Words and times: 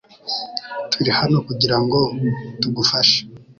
Turi 0.91 1.11
hano 1.19 1.37
kugirango 1.47 1.99
tugufashe. 2.61 3.19